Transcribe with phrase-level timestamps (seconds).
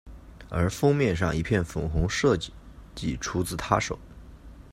[0.49, 2.51] 而封面上一片粉红设计
[2.95, 3.99] 即出自她手。